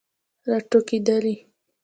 راټوکیدلې 0.49 1.35